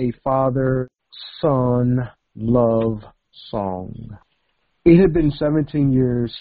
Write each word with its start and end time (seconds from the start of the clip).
a 0.00 0.12
father 0.24 0.88
son 1.40 2.08
love 2.34 3.02
song. 3.50 4.16
It 4.84 4.98
had 4.98 5.12
been 5.12 5.30
17 5.30 5.92
years 5.92 6.34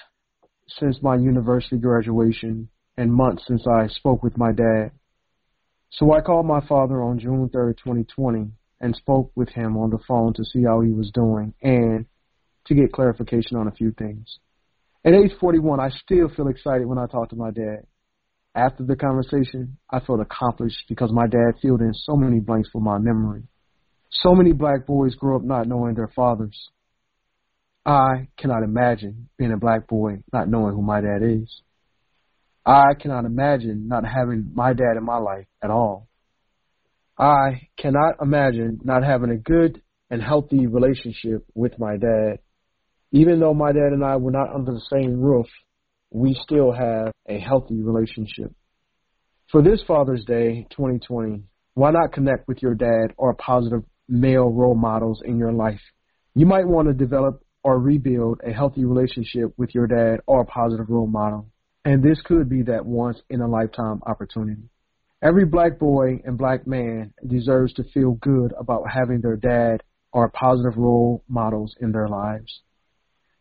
since 0.68 0.98
my 1.02 1.16
university 1.16 1.78
graduation 1.78 2.70
and 2.96 3.14
months 3.14 3.44
since 3.48 3.64
I 3.68 3.88
spoke 3.88 4.24
with 4.24 4.38
my 4.38 4.54
dad. 4.54 4.92
So 5.90 6.14
I 6.14 6.22
called 6.22 6.46
my 6.46 6.66
father 6.68 7.04
on 7.04 7.20
June 7.20 7.50
3rd, 7.54 7.78
2020 7.78 8.52
and 8.80 8.96
spoke 8.96 9.32
with 9.36 9.50
him 9.50 9.76
on 9.76 9.90
the 9.90 10.00
phone 10.08 10.34
to 10.36 10.46
see 10.46 10.64
how 10.64 10.80
he 10.80 10.92
was 10.92 11.12
doing 11.14 11.54
and 11.62 12.06
to 12.66 12.76
get 12.76 12.94
clarification 12.94 13.58
on 13.58 13.68
a 13.68 13.72
few 13.72 13.92
things. 13.92 14.40
At 15.04 15.14
age 15.14 15.32
41, 15.40 15.82
I 15.82 15.90
still 15.90 16.30
feel 16.30 16.48
excited 16.48 16.88
when 16.88 16.98
I 16.98 17.08
talk 17.08 17.30
to 17.30 17.36
my 17.36 17.52
dad. 17.52 17.84
After 18.56 18.84
the 18.84 18.96
conversation, 18.96 19.78
I 19.90 20.00
felt 20.00 20.22
accomplished 20.22 20.86
because 20.90 21.12
my 21.12 21.28
dad 21.28 21.60
filled 21.62 21.82
in 21.82 21.94
so 21.94 22.16
many 22.16 22.40
blanks 22.40 22.70
for 22.72 22.82
my 22.82 22.98
memory. 22.98 23.44
So 24.10 24.34
many 24.34 24.54
black 24.54 24.88
boys 24.88 25.16
grow 25.16 25.36
up 25.36 25.44
not 25.44 25.68
knowing 25.68 25.96
their 25.96 26.12
fathers. 26.16 26.70
I 27.86 28.28
cannot 28.38 28.64
imagine 28.64 29.30
being 29.38 29.52
a 29.52 29.58
black 29.58 29.88
boy 29.88 30.24
not 30.34 30.50
knowing 30.50 30.76
who 30.76 30.82
my 30.82 31.00
dad 31.02 31.22
is. 31.22 31.62
I 32.66 32.94
cannot 33.00 33.26
imagine 33.26 33.88
not 33.88 34.04
having 34.04 34.52
my 34.54 34.74
dad 34.74 34.98
in 34.98 35.04
my 35.04 35.18
life 35.18 35.48
at 35.64 35.70
all. 35.72 36.08
I 37.18 37.70
cannot 37.78 38.16
imagine 38.22 38.80
not 38.84 39.04
having 39.04 39.30
a 39.30 39.38
good 39.38 39.82
and 40.10 40.22
healthy 40.22 40.68
relationship 40.68 41.46
with 41.54 41.80
my 41.80 41.98
dad. 41.98 42.40
Even 43.12 43.40
though 43.40 43.54
my 43.54 43.72
dad 43.72 43.92
and 43.92 44.04
I 44.04 44.18
were 44.18 44.32
not 44.32 44.54
under 44.54 44.72
the 44.72 44.82
same 44.92 45.20
roof, 45.20 45.48
we 46.12 46.38
still 46.44 46.72
have 46.72 47.12
a 47.28 47.40
healthy 47.40 47.82
relationship. 47.82 48.52
For 49.52 49.62
this 49.62 49.82
Father's 49.88 50.26
Day 50.26 50.68
2020, 50.72 51.44
why 51.74 51.92
not 51.92 52.14
connect 52.14 52.48
with 52.48 52.62
your 52.62 52.76
dad 52.76 53.14
or 53.18 53.34
positive 53.36 53.84
male 54.08 54.52
role 54.52 54.76
models 54.76 55.22
in 55.24 55.38
your 55.38 55.52
life? 55.52 55.82
You 56.36 56.46
might 56.46 56.68
want 56.68 56.88
to 56.88 56.94
develop 56.94 57.44
or 57.64 57.80
rebuild 57.80 58.42
a 58.46 58.52
healthy 58.52 58.86
relationship 58.86 59.54
with 59.58 59.74
your 59.76 59.88
dad 59.88 60.20
or 60.26 60.42
a 60.42 60.46
positive 60.46 60.90
role 60.90 61.08
model. 61.08 61.48
And 61.86 62.04
this 62.04 62.22
could 62.22 62.50
be 62.50 62.64
that 62.64 62.86
once 62.86 63.22
in 63.30 63.42
a 63.42 63.48
lifetime 63.48 64.02
opportunity. 64.06 64.70
Every 65.22 65.46
black 65.46 65.80
boy 65.80 66.22
and 66.24 66.38
black 66.38 66.66
man 66.66 67.14
deserves 67.26 67.74
to 67.74 67.84
feel 67.94 68.12
good 68.22 68.54
about 68.58 68.84
having 68.90 69.22
their 69.22 69.36
dad 69.36 69.84
or 70.14 70.30
positive 70.30 70.78
role 70.78 71.24
models 71.28 71.76
in 71.82 71.92
their 71.92 72.08
lives. 72.08 72.62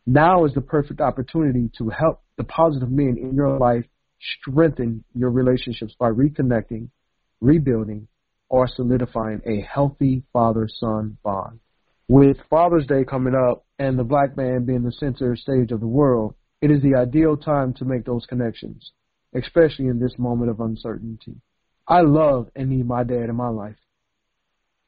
Now 0.06 0.44
is 0.44 0.55
the 0.55 0.61
perfect 0.61 1.00
opportunity 1.00 1.70
to 1.78 1.91
help 1.91 2.22
the 2.39 2.44
positive 2.44 2.91
men 2.91 3.19
in 3.20 3.34
your 3.34 3.58
life 3.58 3.84
strengthen 4.41 5.05
your 5.14 5.31
relationships 5.31 5.94
by 5.98 6.08
reconnecting, 6.08 6.89
rebuilding, 7.41 8.08
or 8.48 8.67
solidifying 8.67 9.42
a 9.45 9.61
healthy 9.61 10.22
father-son 10.33 11.19
bond. 11.22 11.61
With 12.08 12.39
Father's 12.48 12.86
Day 12.86 13.05
coming 13.05 13.34
up 13.34 13.67
and 13.78 13.98
the 13.98 14.05
black 14.05 14.36
man 14.36 14.64
being 14.64 14.83
the 14.83 14.92
center 14.92 15.36
stage 15.36 15.72
of 15.72 15.80
the 15.80 15.86
world, 15.86 16.34
it 16.62 16.70
is 16.70 16.80
the 16.80 16.95
ideal 16.95 17.36
time 17.36 17.75
to 17.75 17.84
make 17.84 18.06
those 18.06 18.25
connections, 18.27 18.92
especially 19.34 19.86
in 19.86 20.00
this 20.00 20.14
moment 20.17 20.50
of 20.50 20.61
uncertainty. 20.61 21.36
I 21.86 22.00
love 22.00 22.48
and 22.56 22.70
need 22.70 22.86
my 22.86 23.05
dad 23.05 23.28
in 23.28 23.36
my 23.36 23.48
life, 23.48 23.77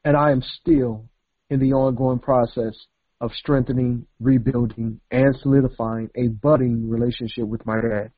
and 0.03 0.17
I 0.17 0.31
am 0.31 0.41
still 0.59 1.05
in 1.49 1.59
the 1.59 1.73
ongoing 1.73 2.19
process 2.19 2.73
of 3.21 3.31
strengthening, 3.33 4.07
rebuilding, 4.19 4.99
and 5.11 5.35
solidifying 5.41 6.09
a 6.15 6.27
budding 6.27 6.89
relationship 6.89 7.45
with 7.45 7.65
my 7.65 7.79
dad. 7.79 8.11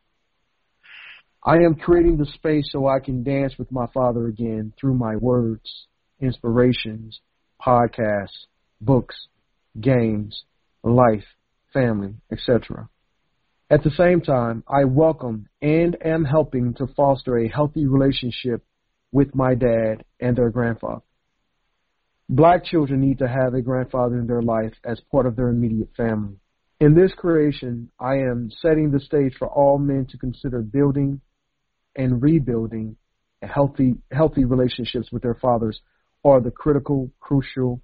I 1.44 1.58
am 1.58 1.76
creating 1.76 2.18
the 2.18 2.26
space 2.26 2.70
so 2.72 2.88
I 2.88 3.00
can 3.04 3.22
dance 3.22 3.54
with 3.59 3.70
my 3.70 3.86
father 3.94 4.28
again 4.28 4.72
through 4.80 4.94
my 4.94 5.18
words, 5.18 5.88
inspirations, 6.22 7.20
podcasts, 7.62 8.48
books, 8.80 9.16
games, 9.80 10.44
life, 10.84 11.26
family, 11.74 12.16
etc. 12.31 12.88
At 13.70 13.84
the 13.84 13.92
same 13.92 14.22
time, 14.22 14.63
I 14.69 14.86
welcome 14.86 15.50
and 15.62 15.97
am 16.02 16.24
helping 16.24 16.75
to 16.75 16.88
foster 16.96 17.38
a 17.38 17.50
healthy 17.50 17.88
relationship 17.88 18.63
with 19.12 19.36
my 19.36 19.53
dad 19.53 20.06
and 20.22 20.38
their 20.38 20.50
grandfather. 20.50 21.02
Black 22.35 22.66
children 22.66 22.99
need 22.99 23.19
to 23.19 23.27
have 23.27 23.53
a 23.53 23.61
grandfather 23.61 24.17
in 24.17 24.25
their 24.25 24.41
life 24.41 24.73
as 24.83 24.99
part 25.11 25.27
of 25.27 25.35
their 25.35 25.49
immediate 25.49 25.91
family. 25.95 26.35
In 26.79 26.95
this 26.95 27.13
creation, 27.16 27.91
I 27.99 28.13
am 28.16 28.49
setting 28.59 28.89
the 28.89 28.99
stage 28.99 29.35
for 29.38 29.47
all 29.47 29.77
men 29.77 30.07
to 30.09 30.17
consider 30.17 30.63
building 30.63 31.21
and 31.95 32.23
rebuilding 32.23 32.95
healthy, 33.44 33.94
healthy 34.11 34.45
relationships 34.45 35.11
with 35.11 35.21
their 35.21 35.35
fathers 35.35 35.79
are 36.25 36.41
the 36.41 36.49
critical, 36.49 37.11
crucial, 37.19 37.83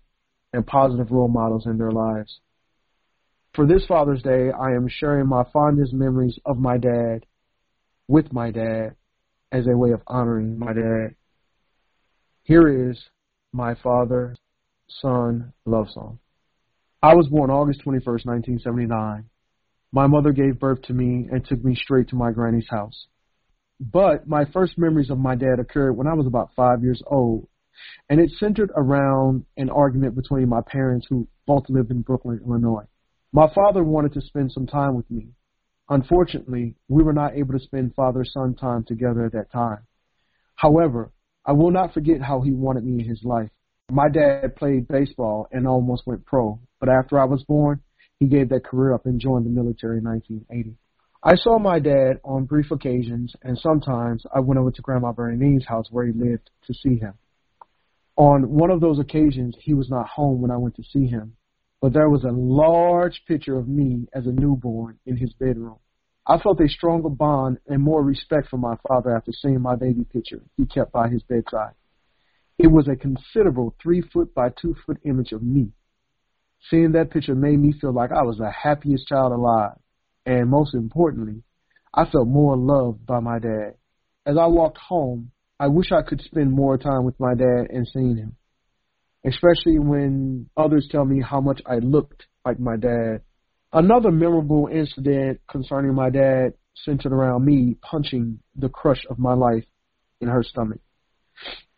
and 0.51 0.65
positive 0.65 1.11
role 1.11 1.27
models 1.27 1.67
in 1.67 1.77
their 1.77 1.91
lives. 1.91 2.39
For 3.53 3.67
this 3.67 3.85
Father's 3.85 4.23
Day, 4.23 4.49
I 4.49 4.71
am 4.71 4.87
sharing 4.89 5.27
my 5.27 5.43
fondest 5.53 5.93
memories 5.93 6.39
of 6.43 6.57
my 6.57 6.79
dad 6.79 7.27
with 8.07 8.33
my 8.33 8.49
dad 8.49 8.95
as 9.51 9.67
a 9.67 9.77
way 9.77 9.91
of 9.91 10.01
honoring 10.07 10.57
my 10.57 10.73
dad. 10.73 11.13
Here 12.41 12.89
is 12.89 12.99
my 13.51 13.75
father 13.75 14.35
son 15.01 15.53
love 15.65 15.87
song. 15.91 16.19
I 17.01 17.15
was 17.15 17.27
born 17.27 17.49
August 17.49 17.81
21st, 17.81 18.25
1979. 18.25 19.25
My 19.91 20.07
mother 20.07 20.31
gave 20.31 20.59
birth 20.59 20.81
to 20.83 20.93
me 20.93 21.27
and 21.31 21.45
took 21.45 21.63
me 21.63 21.75
straight 21.75 22.09
to 22.09 22.15
my 22.15 22.31
granny's 22.31 22.67
house. 22.69 23.07
But 23.79 24.27
my 24.27 24.45
first 24.45 24.77
memories 24.77 25.09
of 25.09 25.17
my 25.17 25.35
dad 25.35 25.59
occurred 25.59 25.93
when 25.93 26.07
I 26.07 26.13
was 26.13 26.27
about 26.27 26.51
five 26.55 26.83
years 26.83 27.01
old, 27.07 27.47
and 28.09 28.19
it 28.19 28.29
centered 28.31 28.71
around 28.75 29.45
an 29.55 29.69
argument 29.69 30.15
between 30.15 30.49
my 30.49 30.61
parents 30.67 31.07
who 31.09 31.27
both 31.47 31.63
lived 31.69 31.89
in 31.89 32.01
Brooklyn, 32.01 32.41
Illinois. 32.45 32.85
My 33.31 33.47
father 33.53 33.83
wanted 33.83 34.13
to 34.13 34.21
spend 34.21 34.51
some 34.51 34.67
time 34.67 34.95
with 34.95 35.09
me. 35.09 35.29
Unfortunately, 35.87 36.75
we 36.87 37.03
were 37.03 37.13
not 37.13 37.35
able 37.35 37.53
to 37.53 37.63
spend 37.63 37.95
father-son 37.95 38.55
time 38.55 38.83
together 38.83 39.25
at 39.25 39.31
that 39.31 39.51
time. 39.51 39.79
However, 40.55 41.11
I 41.45 41.53
will 41.53 41.71
not 41.71 41.93
forget 41.93 42.21
how 42.21 42.41
he 42.41 42.51
wanted 42.51 42.83
me 42.83 43.03
in 43.03 43.09
his 43.09 43.23
life. 43.23 43.49
My 43.91 44.07
dad 44.07 44.55
played 44.55 44.87
baseball 44.87 45.47
and 45.51 45.67
almost 45.67 46.05
went 46.05 46.25
pro, 46.25 46.59
but 46.79 46.89
after 46.89 47.19
I 47.19 47.25
was 47.25 47.43
born, 47.43 47.81
he 48.19 48.27
gave 48.27 48.49
that 48.49 48.65
career 48.65 48.93
up 48.93 49.05
and 49.05 49.19
joined 49.19 49.45
the 49.45 49.49
military 49.49 49.97
in 49.97 50.03
1980. 50.03 50.75
I 51.23 51.35
saw 51.35 51.59
my 51.59 51.79
dad 51.79 52.19
on 52.23 52.45
brief 52.45 52.71
occasions, 52.71 53.35
and 53.41 53.57
sometimes 53.57 54.25
I 54.33 54.39
went 54.39 54.59
over 54.59 54.71
to 54.71 54.81
Grandma 54.81 55.11
Bernadine's 55.11 55.65
house 55.65 55.87
where 55.91 56.05
he 56.05 56.13
lived 56.13 56.49
to 56.67 56.73
see 56.73 56.97
him. 56.97 57.13
On 58.15 58.49
one 58.49 58.69
of 58.69 58.81
those 58.81 58.99
occasions, 58.99 59.55
he 59.59 59.73
was 59.73 59.89
not 59.89 60.07
home 60.07 60.41
when 60.41 60.51
I 60.51 60.57
went 60.57 60.75
to 60.75 60.83
see 60.83 61.07
him, 61.07 61.35
but 61.81 61.93
there 61.93 62.09
was 62.09 62.23
a 62.25 62.31
large 62.31 63.23
picture 63.27 63.57
of 63.57 63.67
me 63.67 64.07
as 64.13 64.27
a 64.27 64.31
newborn 64.31 64.99
in 65.05 65.17
his 65.17 65.33
bedroom. 65.33 65.77
I 66.29 66.37
felt 66.37 66.61
a 66.61 66.69
stronger 66.69 67.09
bond 67.09 67.57
and 67.67 67.81
more 67.81 68.03
respect 68.03 68.49
for 68.49 68.57
my 68.57 68.75
father 68.87 69.15
after 69.15 69.31
seeing 69.31 69.61
my 69.61 69.75
baby 69.75 70.05
picture 70.05 70.41
he 70.57 70.65
kept 70.65 70.91
by 70.91 71.09
his 71.09 71.23
bedside. 71.23 71.73
It 72.59 72.67
was 72.67 72.87
a 72.87 72.95
considerable 72.95 73.75
three 73.81 74.01
foot 74.01 74.33
by 74.35 74.49
two 74.49 74.75
foot 74.85 74.99
image 75.03 75.31
of 75.31 75.41
me. 75.41 75.71
Seeing 76.69 76.91
that 76.91 77.09
picture 77.09 77.35
made 77.35 77.59
me 77.59 77.73
feel 77.81 77.93
like 77.93 78.11
I 78.11 78.21
was 78.21 78.37
the 78.37 78.51
happiest 78.51 79.07
child 79.07 79.31
alive. 79.31 79.77
And 80.25 80.49
most 80.49 80.75
importantly, 80.75 81.41
I 81.93 82.05
felt 82.05 82.27
more 82.27 82.55
loved 82.55 83.05
by 83.05 83.19
my 83.21 83.39
dad. 83.39 83.73
As 84.25 84.37
I 84.37 84.45
walked 84.45 84.77
home, 84.77 85.31
I 85.59 85.67
wish 85.67 85.91
I 85.91 86.07
could 86.07 86.21
spend 86.21 86.51
more 86.51 86.77
time 86.77 87.05
with 87.05 87.19
my 87.19 87.33
dad 87.33 87.67
and 87.71 87.87
seeing 87.91 88.17
him 88.17 88.35
especially 89.25 89.79
when 89.79 90.49
others 90.55 90.87
tell 90.91 91.05
me 91.05 91.21
how 91.21 91.41
much 91.41 91.61
I 91.65 91.75
looked 91.75 92.25
like 92.45 92.59
my 92.59 92.77
dad. 92.77 93.21
Another 93.71 94.11
memorable 94.11 94.67
incident 94.71 95.41
concerning 95.47 95.93
my 95.93 96.09
dad 96.09 96.53
centered 96.73 97.13
around 97.13 97.45
me 97.45 97.75
punching 97.81 98.39
the 98.55 98.69
crush 98.69 99.05
of 99.09 99.19
my 99.19 99.33
life 99.33 99.65
in 100.21 100.27
her 100.27 100.41
stomach. 100.41 100.79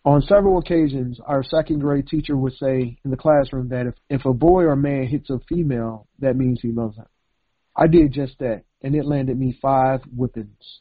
On 0.06 0.22
several 0.22 0.58
occasions, 0.58 1.20
our 1.26 1.44
second 1.44 1.80
grade 1.80 2.08
teacher 2.08 2.38
would 2.38 2.54
say 2.54 2.98
in 3.04 3.12
the 3.12 3.18
classroom 3.18 3.70
that 3.70 3.88
if, 3.88 3.96
if 4.10 4.26
a 4.26 4.34
boy 4.34 4.64
or 4.64 4.76
man 4.78 5.06
hits 5.06 5.30
a 5.30 5.40
female, 5.50 6.08
that 6.20 6.38
means 6.38 6.60
he 6.62 6.72
loves 6.72 6.98
her. 6.98 7.08
I 7.76 7.88
did 7.88 8.14
just 8.14 8.40
that, 8.40 8.64
and 8.82 8.96
it 8.96 9.06
landed 9.06 9.38
me 9.38 9.58
five 9.62 10.02
whippings. 10.16 10.80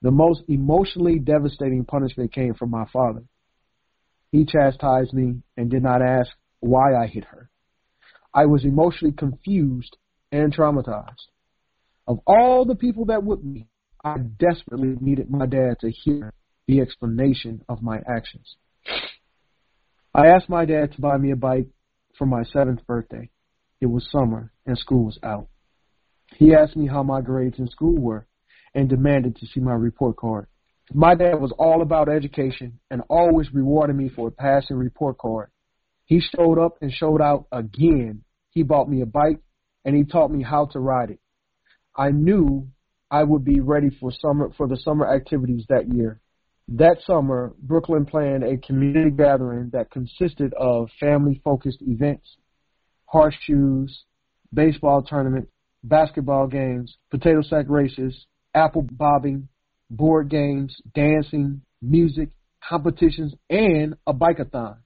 The 0.00 0.10
most 0.12 0.42
emotionally 0.48 1.18
devastating 1.18 1.84
punishment 1.84 2.32
came 2.32 2.54
from 2.54 2.70
my 2.70 2.84
father. 2.92 3.24
He 4.30 4.46
chastised 4.46 5.12
me 5.12 5.42
and 5.56 5.70
did 5.70 5.82
not 5.82 6.02
ask 6.02 6.30
why 6.60 6.94
I 6.94 7.08
hit 7.08 7.24
her. 7.24 7.50
I 8.32 8.46
was 8.46 8.64
emotionally 8.64 9.12
confused 9.12 9.96
and 10.32 10.54
traumatized. 10.54 11.28
Of 12.06 12.20
all 12.26 12.64
the 12.64 12.74
people 12.74 13.06
that 13.06 13.24
whipped 13.24 13.44
me, 13.44 13.68
I 14.02 14.16
desperately 14.18 14.96
needed 15.00 15.30
my 15.30 15.46
dad 15.46 15.78
to 15.80 15.90
hear 15.90 16.32
the 16.66 16.80
explanation 16.80 17.62
of 17.68 17.82
my 17.82 17.98
actions. 18.08 18.56
I 20.14 20.28
asked 20.28 20.48
my 20.48 20.64
dad 20.64 20.92
to 20.92 21.00
buy 21.00 21.18
me 21.18 21.30
a 21.30 21.36
bike 21.36 21.68
for 22.16 22.26
my 22.26 22.42
seventh 22.44 22.86
birthday. 22.86 23.30
It 23.80 23.86
was 23.86 24.10
summer 24.10 24.52
and 24.66 24.76
school 24.78 25.04
was 25.04 25.18
out. 25.22 25.48
He 26.36 26.54
asked 26.54 26.76
me 26.76 26.86
how 26.86 27.02
my 27.02 27.20
grades 27.20 27.58
in 27.58 27.68
school 27.68 27.98
were 27.98 28.26
and 28.74 28.88
demanded 28.88 29.36
to 29.36 29.46
see 29.46 29.60
my 29.60 29.74
report 29.74 30.16
card. 30.16 30.46
My 30.92 31.14
dad 31.14 31.40
was 31.40 31.52
all 31.58 31.82
about 31.82 32.08
education 32.08 32.80
and 32.90 33.02
always 33.08 33.52
rewarded 33.54 33.96
me 33.96 34.08
for 34.08 34.28
a 34.28 34.32
passing 34.32 34.76
report 34.76 35.18
card. 35.18 35.50
He 36.04 36.20
showed 36.20 36.58
up 36.58 36.78
and 36.80 36.92
showed 36.92 37.20
out 37.20 37.46
again. 37.52 38.24
He 38.50 38.64
bought 38.64 38.88
me 38.88 39.00
a 39.00 39.06
bike 39.06 39.38
and 39.84 39.96
he 39.96 40.04
taught 40.04 40.30
me 40.30 40.42
how 40.42 40.66
to 40.66 40.80
ride 40.80 41.10
it. 41.10 41.20
I 41.96 42.10
knew 42.10 42.68
I 43.10 43.24
would 43.24 43.44
be 43.44 43.60
ready 43.60 43.90
for 43.90 44.12
summer 44.12 44.50
for 44.56 44.68
the 44.68 44.76
summer 44.76 45.12
activities 45.12 45.64
that 45.68 45.92
year. 45.92 46.20
That 46.68 46.98
summer, 47.04 47.52
Brooklyn 47.60 48.06
planned 48.06 48.44
a 48.44 48.56
community 48.58 49.10
gathering 49.10 49.70
that 49.72 49.90
consisted 49.90 50.54
of 50.54 50.88
family-focused 51.00 51.82
events, 51.82 52.36
horseshoes, 53.06 54.04
baseball 54.54 55.02
tournament, 55.02 55.48
basketball 55.82 56.46
games, 56.46 56.96
potato 57.10 57.42
sack 57.42 57.66
races, 57.68 58.26
apple 58.54 58.86
bobbing, 58.92 59.48
board 59.90 60.28
games, 60.28 60.76
dancing, 60.94 61.62
music, 61.82 62.28
competitions, 62.68 63.34
and 63.48 63.94
a 64.06 64.14
bikeathon. 64.14 64.76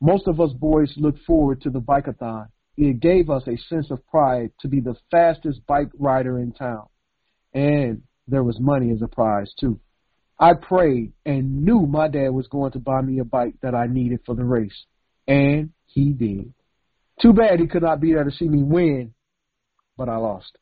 Most 0.00 0.28
of 0.28 0.40
us 0.40 0.52
boys 0.52 0.92
looked 0.96 1.24
forward 1.24 1.62
to 1.62 1.70
the 1.70 1.80
bikeathon. 1.80 2.48
It 2.76 3.00
gave 3.00 3.28
us 3.28 3.42
a 3.46 3.56
sense 3.68 3.90
of 3.90 4.06
pride 4.06 4.50
to 4.60 4.68
be 4.68 4.80
the 4.80 4.96
fastest 5.10 5.66
bike 5.66 5.90
rider 5.98 6.38
in 6.38 6.52
town. 6.52 6.86
And 7.52 8.02
there 8.26 8.42
was 8.42 8.58
money 8.58 8.90
as 8.92 9.02
a 9.02 9.08
prize 9.08 9.52
too. 9.58 9.78
I 10.38 10.54
prayed 10.54 11.12
and 11.24 11.64
knew 11.64 11.86
my 11.86 12.08
dad 12.08 12.30
was 12.30 12.48
going 12.48 12.72
to 12.72 12.78
buy 12.78 13.02
me 13.02 13.18
a 13.18 13.24
bike 13.24 13.54
that 13.62 13.74
I 13.74 13.86
needed 13.86 14.20
for 14.24 14.34
the 14.34 14.44
race. 14.44 14.86
And 15.28 15.70
he 15.86 16.12
did. 16.12 16.52
Too 17.20 17.32
bad 17.32 17.60
he 17.60 17.66
could 17.66 17.82
not 17.82 18.00
be 18.00 18.14
there 18.14 18.24
to 18.24 18.30
see 18.30 18.48
me 18.48 18.62
win, 18.62 19.14
but 19.96 20.08
I 20.08 20.16
lost. 20.16 20.56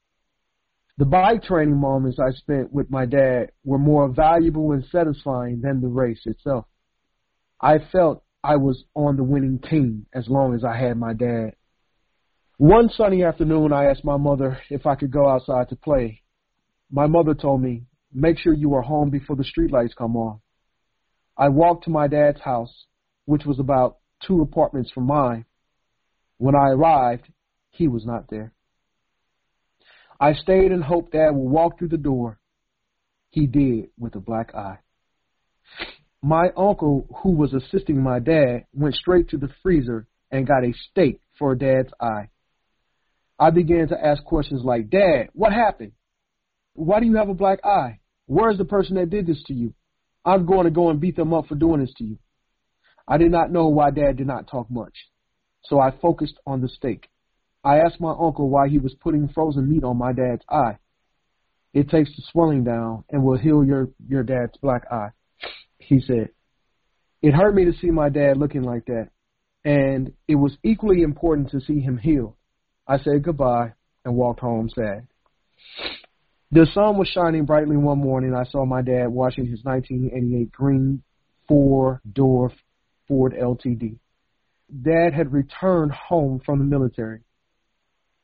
The 0.98 1.06
bike 1.06 1.44
training 1.44 1.78
moments 1.78 2.18
I 2.18 2.32
spent 2.32 2.72
with 2.72 2.90
my 2.90 3.06
dad 3.06 3.52
were 3.64 3.78
more 3.78 4.08
valuable 4.08 4.72
and 4.72 4.84
satisfying 4.92 5.62
than 5.62 5.80
the 5.80 5.88
race 5.88 6.20
itself. 6.26 6.66
I 7.58 7.78
felt 7.90 8.22
I 8.44 8.56
was 8.56 8.84
on 8.94 9.16
the 9.16 9.24
winning 9.24 9.60
team 9.60 10.06
as 10.12 10.28
long 10.28 10.54
as 10.54 10.64
I 10.64 10.76
had 10.76 10.98
my 10.98 11.14
dad. 11.14 11.54
One 12.60 12.90
sunny 12.90 13.24
afternoon, 13.24 13.72
I 13.72 13.86
asked 13.86 14.04
my 14.04 14.18
mother 14.18 14.60
if 14.68 14.84
I 14.84 14.94
could 14.94 15.10
go 15.10 15.26
outside 15.26 15.70
to 15.70 15.76
play. 15.76 16.20
My 16.92 17.06
mother 17.06 17.32
told 17.32 17.62
me, 17.62 17.84
make 18.12 18.38
sure 18.38 18.52
you 18.52 18.74
are 18.74 18.82
home 18.82 19.08
before 19.08 19.34
the 19.34 19.44
streetlights 19.44 19.96
come 19.96 20.14
on. 20.14 20.40
I 21.38 21.48
walked 21.48 21.84
to 21.84 21.90
my 21.90 22.06
dad's 22.06 22.42
house, 22.42 22.84
which 23.24 23.46
was 23.46 23.58
about 23.58 23.96
two 24.26 24.42
apartments 24.42 24.90
from 24.90 25.06
mine. 25.06 25.46
When 26.36 26.54
I 26.54 26.72
arrived, 26.72 27.32
he 27.70 27.88
was 27.88 28.04
not 28.04 28.28
there. 28.28 28.52
I 30.20 30.34
stayed 30.34 30.70
and 30.70 30.84
hoped 30.84 31.12
Dad 31.12 31.30
would 31.30 31.50
walk 31.50 31.78
through 31.78 31.88
the 31.88 31.96
door. 31.96 32.40
He 33.30 33.46
did 33.46 33.88
with 33.98 34.16
a 34.16 34.20
black 34.20 34.54
eye. 34.54 34.80
My 36.20 36.50
uncle, 36.58 37.06
who 37.22 37.30
was 37.30 37.54
assisting 37.54 38.02
my 38.02 38.18
dad, 38.18 38.66
went 38.74 38.96
straight 38.96 39.30
to 39.30 39.38
the 39.38 39.48
freezer 39.62 40.06
and 40.30 40.46
got 40.46 40.62
a 40.62 40.74
steak 40.90 41.22
for 41.38 41.54
Dad's 41.54 41.94
eye. 41.98 42.28
I 43.40 43.48
began 43.48 43.88
to 43.88 43.96
ask 44.04 44.22
questions 44.22 44.62
like, 44.62 44.90
Dad, 44.90 45.30
what 45.32 45.52
happened? 45.52 45.92
Why 46.74 47.00
do 47.00 47.06
you 47.06 47.16
have 47.16 47.30
a 47.30 47.34
black 47.34 47.64
eye? 47.64 48.00
Where's 48.26 48.58
the 48.58 48.66
person 48.66 48.96
that 48.96 49.08
did 49.08 49.26
this 49.26 49.42
to 49.46 49.54
you? 49.54 49.72
I'm 50.26 50.44
going 50.44 50.64
to 50.64 50.70
go 50.70 50.90
and 50.90 51.00
beat 51.00 51.16
them 51.16 51.32
up 51.32 51.46
for 51.46 51.54
doing 51.54 51.80
this 51.80 51.94
to 51.96 52.04
you. 52.04 52.18
I 53.08 53.16
did 53.16 53.32
not 53.32 53.50
know 53.50 53.68
why 53.68 53.92
Dad 53.92 54.18
did 54.18 54.26
not 54.26 54.46
talk 54.46 54.70
much, 54.70 54.92
so 55.64 55.80
I 55.80 55.90
focused 55.90 56.38
on 56.46 56.60
the 56.60 56.68
steak. 56.68 57.08
I 57.64 57.78
asked 57.78 57.98
my 57.98 58.10
uncle 58.10 58.50
why 58.50 58.68
he 58.68 58.78
was 58.78 58.94
putting 59.00 59.28
frozen 59.28 59.70
meat 59.70 59.84
on 59.84 59.96
my 59.96 60.12
dad's 60.12 60.44
eye. 60.48 60.76
It 61.72 61.88
takes 61.88 62.10
the 62.10 62.22
swelling 62.30 62.62
down 62.62 63.04
and 63.10 63.22
will 63.22 63.38
heal 63.38 63.64
your, 63.64 63.88
your 64.06 64.22
dad's 64.22 64.56
black 64.60 64.82
eye, 64.92 65.10
he 65.78 66.00
said. 66.00 66.28
It 67.22 67.32
hurt 67.32 67.54
me 67.54 67.64
to 67.64 67.72
see 67.80 67.90
my 67.90 68.10
dad 68.10 68.36
looking 68.36 68.62
like 68.62 68.84
that, 68.86 69.08
and 69.64 70.12
it 70.28 70.34
was 70.34 70.56
equally 70.62 71.02
important 71.02 71.50
to 71.50 71.60
see 71.60 71.80
him 71.80 71.96
healed. 71.96 72.34
I 72.90 72.98
said 72.98 73.22
goodbye 73.22 73.74
and 74.04 74.16
walked 74.16 74.40
home 74.40 74.68
sad. 74.74 75.06
The 76.50 76.66
sun 76.74 76.98
was 76.98 77.06
shining 77.06 77.44
brightly 77.44 77.76
one 77.76 78.00
morning. 78.00 78.34
I 78.34 78.42
saw 78.50 78.64
my 78.64 78.82
dad 78.82 79.06
washing 79.10 79.46
his 79.46 79.60
1988 79.62 80.50
green 80.50 81.04
four-door 81.46 82.52
Ford 83.06 83.34
LTD. 83.40 83.96
Dad 84.82 85.14
had 85.14 85.32
returned 85.32 85.92
home 85.92 86.40
from 86.44 86.58
the 86.58 86.64
military. 86.64 87.20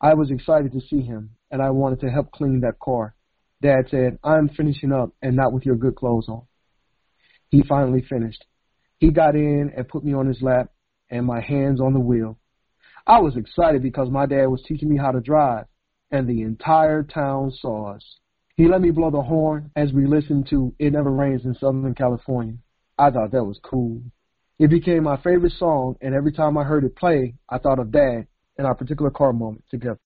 I 0.00 0.14
was 0.14 0.32
excited 0.32 0.72
to 0.72 0.80
see 0.80 1.00
him, 1.00 1.30
and 1.52 1.62
I 1.62 1.70
wanted 1.70 2.00
to 2.00 2.10
help 2.10 2.32
clean 2.32 2.62
that 2.62 2.80
car. 2.80 3.14
Dad 3.62 3.84
said, 3.88 4.18
I'm 4.24 4.48
finishing 4.48 4.90
up 4.90 5.10
and 5.22 5.36
not 5.36 5.52
with 5.52 5.64
your 5.64 5.76
good 5.76 5.94
clothes 5.94 6.28
on. 6.28 6.42
He 7.50 7.62
finally 7.68 8.02
finished. 8.02 8.44
He 8.98 9.12
got 9.12 9.36
in 9.36 9.72
and 9.76 9.88
put 9.88 10.02
me 10.02 10.12
on 10.12 10.26
his 10.26 10.42
lap 10.42 10.72
and 11.08 11.24
my 11.24 11.40
hands 11.40 11.80
on 11.80 11.92
the 11.92 12.00
wheel. 12.00 12.36
I 13.08 13.20
was 13.20 13.36
excited 13.36 13.82
because 13.82 14.10
my 14.10 14.26
dad 14.26 14.46
was 14.46 14.62
teaching 14.66 14.88
me 14.88 14.96
how 14.96 15.12
to 15.12 15.20
drive, 15.20 15.66
and 16.10 16.26
the 16.26 16.42
entire 16.42 17.04
town 17.04 17.52
saw 17.52 17.94
us. 17.94 18.04
He 18.56 18.66
let 18.66 18.80
me 18.80 18.90
blow 18.90 19.10
the 19.10 19.22
horn 19.22 19.70
as 19.76 19.92
we 19.92 20.06
listened 20.06 20.48
to 20.50 20.74
It 20.80 20.92
Never 20.92 21.12
Rains 21.12 21.44
in 21.44 21.54
Southern 21.54 21.94
California. 21.94 22.54
I 22.98 23.10
thought 23.10 23.30
that 23.30 23.44
was 23.44 23.60
cool. 23.62 24.02
It 24.58 24.70
became 24.70 25.04
my 25.04 25.18
favorite 25.18 25.52
song, 25.52 25.96
and 26.00 26.14
every 26.14 26.32
time 26.32 26.58
I 26.58 26.64
heard 26.64 26.82
it 26.82 26.96
play, 26.96 27.34
I 27.48 27.58
thought 27.58 27.78
of 27.78 27.92
Dad 27.92 28.26
and 28.58 28.66
our 28.66 28.74
particular 28.74 29.10
car 29.10 29.32
moment 29.32 29.64
together. 29.70 30.00